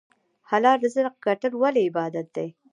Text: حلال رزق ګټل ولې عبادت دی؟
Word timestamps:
حلال 0.49 0.77
رزق 0.85 1.13
ګټل 1.25 1.53
ولې 1.61 1.81
عبادت 1.89 2.27
دی؟ 2.35 2.47